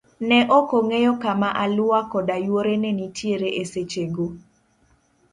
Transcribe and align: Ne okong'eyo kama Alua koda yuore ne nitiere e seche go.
Ne 0.29 0.39
okong'eyo 0.57 1.13
kama 1.23 1.49
Alua 1.63 1.99
koda 2.11 2.35
yuore 2.45 2.75
ne 2.81 2.91
nitiere 2.99 3.49
e 3.61 3.63
seche 3.71 4.03
go. 4.15 4.27